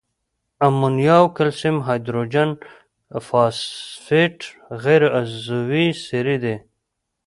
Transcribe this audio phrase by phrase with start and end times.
[0.65, 2.49] امونیا او کلسیم هایدروجن
[3.27, 4.37] فاسفیټ
[4.83, 6.55] غیر عضوي سرې دي.